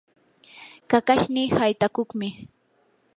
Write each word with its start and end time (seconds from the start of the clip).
kakashnii 0.89 1.53
haytakuqmi. 1.57 2.27